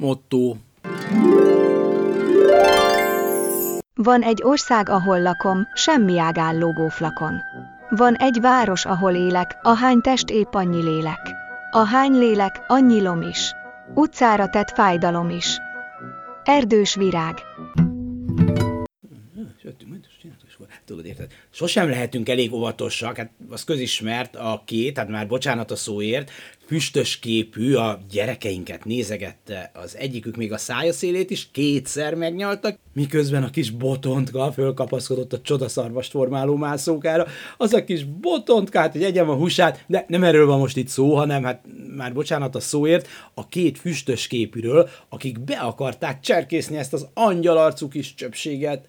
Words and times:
Motto. 0.00 0.54
Van 3.94 4.22
egy 4.22 4.42
ország, 4.42 4.88
ahol 4.88 5.22
lakom, 5.22 5.66
semmi 5.74 6.18
ágállógó 6.18 6.88
flakon. 6.88 7.34
Van 7.90 8.14
egy 8.14 8.40
város, 8.40 8.84
ahol 8.84 9.12
élek, 9.12 9.58
ahány 9.62 10.00
test 10.00 10.30
épp 10.30 10.54
annyi 10.54 10.82
lélek. 10.82 11.20
Ahány 11.70 12.12
lélek, 12.12 12.64
annyi 12.66 13.02
lom 13.02 13.22
is. 13.22 13.54
Utcára 13.94 14.48
tett 14.48 14.70
fájdalom 14.70 15.30
is. 15.30 15.60
Erdős 16.44 16.94
virág. 16.94 17.34
Tudod, 20.84 21.06
érted? 21.06 21.32
Sosem 21.50 21.88
lehetünk 21.88 22.28
elég 22.28 22.52
óvatosak, 22.52 23.16
hát 23.16 23.30
az 23.48 23.64
közismert 23.64 24.36
a 24.36 24.62
két, 24.66 24.98
hát 24.98 25.08
már 25.08 25.26
bocsánat 25.26 25.70
a 25.70 25.76
szóért, 25.76 26.30
füstös 26.66 27.18
képű 27.18 27.74
a 27.74 28.00
gyerekeinket 28.10 28.84
nézegette, 28.84 29.70
az 29.74 29.96
egyikük 29.96 30.36
még 30.36 30.52
a 30.52 30.58
szája 30.58 30.92
szélét 30.92 31.30
is 31.30 31.48
kétszer 31.50 32.14
megnyaltak, 32.14 32.78
miközben 32.92 33.42
a 33.42 33.50
kis 33.50 33.70
botontka 33.70 34.52
fölkapaszkodott 34.52 35.32
a 35.32 35.40
csodaszarvast 35.40 36.10
formáló 36.10 36.56
mászókára, 36.56 37.26
az 37.56 37.72
a 37.72 37.84
kis 37.84 38.04
botontkát, 38.04 38.92
hogy 38.92 39.02
egyem 39.02 39.30
a 39.30 39.34
húsát, 39.34 39.84
de 39.86 40.04
nem 40.08 40.24
erről 40.24 40.46
van 40.46 40.58
most 40.58 40.76
itt 40.76 40.88
szó, 40.88 41.16
hanem 41.16 41.44
hát 41.44 41.64
már 41.96 42.12
bocsánat 42.12 42.54
a 42.54 42.60
szóért, 42.60 43.08
a 43.34 43.48
két 43.48 43.78
füstös 43.78 44.26
képűről, 44.26 44.88
akik 45.08 45.40
be 45.40 45.56
akarták 45.56 46.20
cserkészni 46.20 46.76
ezt 46.76 46.92
az 46.92 47.08
angyalarcú 47.14 47.88
kis 47.88 48.14
csöpséget, 48.14 48.88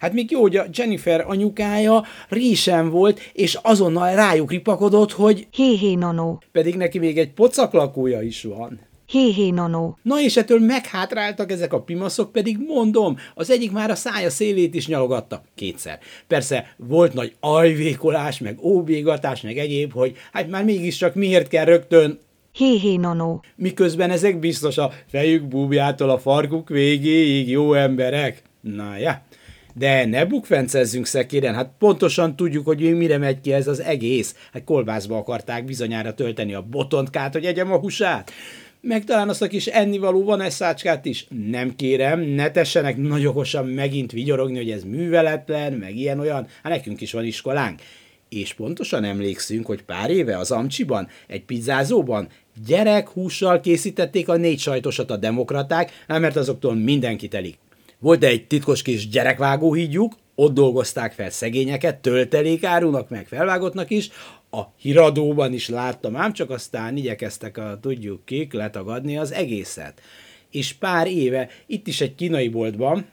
Hát 0.00 0.12
még 0.12 0.30
jó, 0.30 0.40
hogy 0.40 0.56
a 0.56 0.66
Jennifer 0.72 1.24
anyukája 1.26 2.04
résen 2.28 2.90
volt, 2.90 3.20
és 3.32 3.58
azonnal 3.62 4.14
rájuk 4.14 4.50
ripakodott, 4.50 5.12
hogy 5.12 5.46
Hé-hé 5.50 5.94
nonó. 5.94 6.42
pedig 6.52 6.74
neki 6.76 6.98
még 6.98 7.18
egy 7.18 7.32
pocaklakója 7.32 8.22
is 8.22 8.42
van. 8.42 8.86
Hé-hé 9.06 9.50
nonó. 9.50 9.98
Na 10.02 10.20
és 10.20 10.36
ettől 10.36 10.58
meghátráltak 10.58 11.50
ezek 11.52 11.72
a 11.72 11.80
pimaszok, 11.82 12.32
pedig 12.32 12.58
mondom, 12.66 13.16
az 13.34 13.50
egyik 13.50 13.72
már 13.72 13.90
a 13.90 13.94
szája 13.94 14.30
szélét 14.30 14.74
is 14.74 14.86
nyalogatta. 14.86 15.42
Kétszer. 15.54 15.98
Persze 16.26 16.74
volt 16.76 17.12
nagy 17.14 17.34
ajvékolás, 17.40 18.38
meg 18.38 18.58
óbégatás, 18.62 19.40
meg 19.40 19.58
egyéb, 19.58 19.92
hogy 19.92 20.16
hát 20.32 20.48
már 20.48 20.64
mégiscsak 20.64 21.14
miért 21.14 21.48
kell 21.48 21.64
rögtön 21.64 22.18
Hé-hé 22.52 22.96
nonó. 22.96 23.42
miközben 23.56 24.10
ezek 24.10 24.38
biztos 24.38 24.78
a 24.78 24.92
fejük 25.06 25.42
búbjától 25.42 26.10
a 26.10 26.18
farkuk 26.18 26.68
végéig 26.68 27.48
jó 27.48 27.72
emberek. 27.74 28.42
Na 28.60 28.96
ja. 28.96 29.22
De 29.78 30.04
ne 30.04 30.24
bukfencezzünk 30.24 31.06
szekéren, 31.06 31.54
hát 31.54 31.70
pontosan 31.78 32.36
tudjuk, 32.36 32.66
hogy 32.66 32.96
mire 32.96 33.18
megy 33.18 33.40
ki 33.40 33.52
ez 33.52 33.66
az 33.66 33.80
egész. 33.80 34.34
Hát 34.52 34.64
kolbászba 34.64 35.16
akarták 35.16 35.64
bizonyára 35.64 36.14
tölteni 36.14 36.54
a 36.54 36.62
botontkát, 36.62 37.32
hogy 37.32 37.44
egyem 37.44 37.72
a 37.72 37.78
húsát. 37.78 38.30
Meg 38.80 39.04
talán 39.04 39.28
azt 39.28 39.42
a 39.42 39.46
kis 39.46 39.66
ennivaló 39.66 40.24
van 40.24 40.40
eszácskát 40.40 41.04
is. 41.04 41.26
Nem 41.50 41.76
kérem, 41.76 42.20
ne 42.20 42.50
tessenek 42.50 42.96
nagy 42.96 43.26
okosan 43.26 43.66
megint 43.66 44.12
vigyorogni, 44.12 44.56
hogy 44.56 44.70
ez 44.70 44.84
műveletlen, 44.84 45.72
meg 45.72 45.96
ilyen-olyan. 45.96 46.46
Hát 46.62 46.72
nekünk 46.72 47.00
is 47.00 47.12
van 47.12 47.24
iskolánk. 47.24 47.80
És 48.28 48.54
pontosan 48.54 49.04
emlékszünk, 49.04 49.66
hogy 49.66 49.82
pár 49.82 50.10
éve 50.10 50.38
az 50.38 50.50
Amcsiban, 50.50 51.08
egy 51.26 51.44
pizzázóban 51.44 52.28
gyerek 52.66 53.08
hússal 53.08 53.60
készítették 53.60 54.28
a 54.28 54.36
négy 54.36 54.58
sajtosat 54.58 55.10
a 55.10 55.16
demokraták, 55.16 56.04
hát 56.08 56.20
mert 56.20 56.36
azoktól 56.36 56.74
mindenki 56.74 57.28
telik. 57.28 57.58
Volt 58.00 58.24
egy 58.24 58.46
titkos 58.46 58.82
kis 58.82 59.08
gyerekvágóhídjuk, 59.08 60.14
ott 60.34 60.54
dolgozták 60.54 61.12
fel 61.12 61.30
szegényeket, 61.30 61.96
töltelékárunak, 61.96 63.08
meg 63.08 63.26
felvágottnak 63.26 63.90
is, 63.90 64.10
a 64.50 64.60
híradóban 64.76 65.52
is 65.52 65.68
láttam, 65.68 66.16
ám 66.16 66.32
csak 66.32 66.50
aztán 66.50 66.96
igyekeztek 66.96 67.56
a 67.56 67.78
tudjuk 67.80 68.24
kik 68.24 68.52
letagadni 68.52 69.16
az 69.16 69.32
egészet. 69.32 70.00
És 70.50 70.72
pár 70.72 71.06
éve 71.06 71.48
itt 71.66 71.86
is 71.86 72.00
egy 72.00 72.14
kínai 72.14 72.48
boltban, 72.48 73.06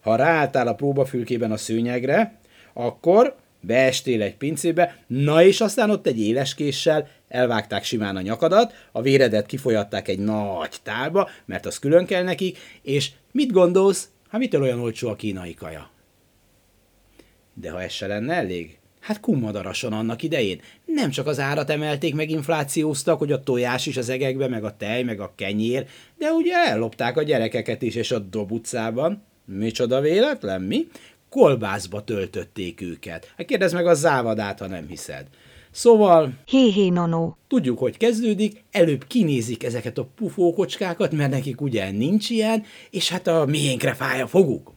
ha 0.00 0.16
ráálltál 0.16 0.66
a 0.66 0.74
próbafülkében 0.74 1.52
a 1.52 1.56
szőnyegre, 1.56 2.38
akkor 2.72 3.36
beestél 3.60 4.22
egy 4.22 4.36
pincébe, 4.36 5.04
na 5.06 5.42
és 5.42 5.60
aztán 5.60 5.90
ott 5.90 6.06
egy 6.06 6.20
éleskéssel 6.20 7.08
elvágták 7.28 7.84
simán 7.84 8.16
a 8.16 8.20
nyakadat, 8.20 8.74
a 8.92 9.02
véredet 9.02 9.46
kifolyatták 9.46 10.08
egy 10.08 10.18
nagy 10.18 10.76
tálba, 10.82 11.28
mert 11.44 11.66
az 11.66 11.78
külön 11.78 12.06
kell 12.06 12.22
nekik, 12.22 12.58
és 12.82 13.10
mit 13.32 13.52
gondolsz? 13.52 14.08
Hát 14.32 14.40
mitől 14.40 14.62
olyan 14.62 14.80
olcsó 14.80 15.08
a 15.08 15.16
kínai 15.16 15.54
kaja? 15.54 15.90
De 17.54 17.70
ha 17.70 17.82
ez 17.82 17.92
se 17.92 18.06
lenne 18.06 18.34
elég? 18.34 18.78
Hát 19.00 19.20
kummadarason 19.20 19.92
annak 19.92 20.22
idején. 20.22 20.60
Nem 20.84 21.10
csak 21.10 21.26
az 21.26 21.38
árat 21.38 21.70
emelték, 21.70 22.14
meg 22.14 22.30
inflációztak, 22.30 23.18
hogy 23.18 23.32
a 23.32 23.42
tojás 23.42 23.86
is 23.86 23.96
az 23.96 24.08
egekbe, 24.08 24.48
meg 24.48 24.64
a 24.64 24.76
tej, 24.76 25.02
meg 25.02 25.20
a 25.20 25.32
kenyér, 25.36 25.86
de 26.18 26.30
ugye 26.30 26.54
ellopták 26.54 27.16
a 27.16 27.22
gyerekeket 27.22 27.82
is, 27.82 27.94
és 27.94 28.10
a 28.10 28.18
Dob 28.18 28.52
utcában. 28.52 29.22
Micsoda 29.44 30.00
véletlen, 30.00 30.62
mi? 30.62 30.86
Kolbászba 31.28 32.04
töltötték 32.04 32.80
őket. 32.80 33.32
Hát 33.36 33.46
kérdezd 33.46 33.74
meg 33.74 33.86
a 33.86 33.94
závadát, 33.94 34.58
ha 34.58 34.66
nem 34.66 34.86
hiszed. 34.86 35.26
Szóval 35.72 36.32
Hé-hé 36.46 36.88
nonó. 36.88 37.36
Tudjuk, 37.48 37.78
hogy 37.78 37.96
kezdődik, 37.96 38.64
előbb 38.70 39.06
kinézik 39.06 39.64
ezeket 39.64 39.98
a 39.98 40.08
pufókocskákat, 40.16 41.12
mert 41.12 41.30
nekik 41.30 41.60
ugye 41.60 41.90
nincs 41.90 42.30
ilyen, 42.30 42.64
és 42.90 43.08
hát 43.08 43.26
a 43.26 43.44
miénkre 43.44 43.94
fáj 43.94 44.20
a 44.20 44.26
foguk. 44.26 44.72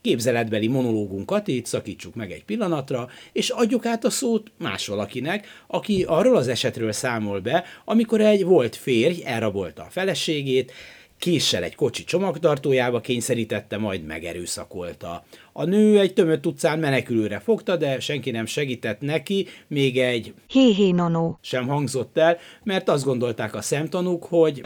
Képzeletbeli 0.00 0.66
monológunkat 0.66 1.48
itt 1.48 1.66
szakítsuk 1.66 2.14
meg 2.14 2.30
egy 2.30 2.44
pillanatra, 2.44 3.08
és 3.32 3.50
adjuk 3.50 3.86
át 3.86 4.04
a 4.04 4.10
szót 4.10 4.52
más 4.58 4.86
valakinek, 4.86 5.46
aki 5.66 6.04
arról 6.08 6.36
az 6.36 6.48
esetről 6.48 6.92
számol 6.92 7.40
be, 7.40 7.64
amikor 7.84 8.20
egy 8.20 8.44
volt 8.44 8.76
férj 8.76 9.24
elrabolta 9.24 9.82
a 9.82 9.90
feleségét, 9.90 10.72
késsel 11.18 11.62
egy 11.62 11.74
kocsi 11.74 12.04
csomagtartójába 12.04 13.00
kényszerítette, 13.00 13.76
majd 13.76 14.04
megerőszakolta. 14.04 15.24
A 15.52 15.64
nő 15.64 15.98
egy 15.98 16.12
tömött 16.12 16.46
utcán 16.46 16.78
menekülőre 16.78 17.38
fogta, 17.38 17.76
de 17.76 18.00
senki 18.00 18.30
nem 18.30 18.46
segített 18.46 19.00
neki, 19.00 19.46
még 19.68 19.98
egy 19.98 20.34
Hé-hé 20.48 20.90
nonó. 20.90 21.38
sem 21.42 21.66
hangzott 21.66 22.18
el, 22.18 22.38
mert 22.62 22.88
azt 22.88 23.04
gondolták 23.04 23.54
a 23.54 23.62
szemtanúk, 23.62 24.24
hogy 24.24 24.62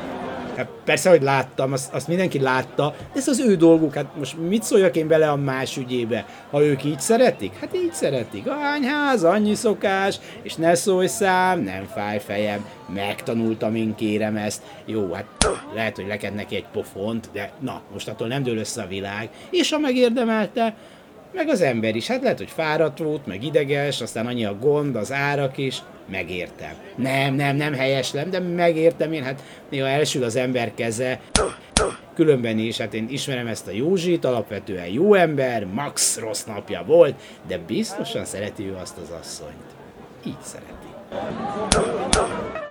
hát 0.60 0.70
persze, 0.84 1.10
hogy 1.10 1.22
láttam, 1.22 1.72
azt, 1.72 1.92
azt 1.94 2.08
mindenki 2.08 2.40
látta, 2.40 2.94
de 3.12 3.18
ez 3.18 3.28
az 3.28 3.40
ő 3.40 3.56
dolguk, 3.56 3.94
hát 3.94 4.16
most 4.18 4.36
mit 4.48 4.62
szóljak 4.62 4.96
én 4.96 5.08
bele 5.08 5.30
a 5.30 5.36
más 5.36 5.76
ügyébe? 5.76 6.26
Ha 6.50 6.62
ők 6.62 6.84
így 6.84 7.00
szeretik? 7.00 7.52
Hát 7.60 7.74
így 7.74 7.92
szeretik. 7.92 8.46
Anyház, 8.74 9.24
annyi 9.24 9.54
szokás, 9.54 10.18
és 10.42 10.54
ne 10.54 10.74
szólj 10.74 11.06
szám, 11.06 11.60
nem 11.60 11.86
fáj 11.94 12.18
fejem, 12.18 12.64
megtanultam 12.94 13.74
én 13.74 13.94
kérem 13.94 14.36
ezt. 14.36 14.62
Jó, 14.84 15.12
hát 15.12 15.26
lehet, 15.74 15.96
hogy 15.96 16.06
leked 16.06 16.34
neki 16.34 16.56
egy 16.56 16.66
pofont, 16.72 17.28
de 17.32 17.50
na, 17.58 17.80
most 17.92 18.08
attól 18.08 18.28
nem 18.28 18.42
dől 18.42 18.58
össze 18.58 18.82
a 18.82 18.86
világ, 18.86 19.28
és 19.50 19.70
ha 19.70 19.78
megérdemelte, 19.78 20.74
meg 21.32 21.48
az 21.48 21.60
ember 21.60 21.96
is. 21.96 22.06
Hát 22.06 22.22
lehet, 22.22 22.38
hogy 22.38 22.50
fáradt 22.50 22.98
volt, 22.98 23.26
meg 23.26 23.44
ideges, 23.44 24.00
aztán 24.00 24.26
annyi 24.26 24.44
a 24.44 24.58
gond, 24.58 24.96
az 24.96 25.12
árak 25.12 25.58
is. 25.58 25.82
Megértem. 26.10 26.72
Nem, 26.96 27.34
nem, 27.34 27.56
nem 27.56 27.74
helyeslem, 27.74 28.30
de 28.30 28.38
megértem 28.38 29.12
én, 29.12 29.22
hát 29.22 29.42
néha 29.68 29.88
elsül 29.88 30.24
az 30.24 30.36
ember 30.36 30.74
keze. 30.74 31.20
Különben 32.14 32.58
is, 32.58 32.78
hát 32.78 32.94
én 32.94 33.06
ismerem 33.10 33.46
ezt 33.46 33.66
a 33.66 33.70
Józsit, 33.70 34.24
alapvetően 34.24 34.86
jó 34.86 35.14
ember, 35.14 35.66
max 35.66 36.18
rossz 36.18 36.44
napja 36.44 36.84
volt, 36.86 37.14
de 37.46 37.58
biztosan 37.58 38.24
szereti 38.24 38.66
ő 38.66 38.74
azt 38.74 38.96
az 38.96 39.10
asszonyt. 39.20 39.70
Így 40.26 40.40
szereti. 40.42 40.88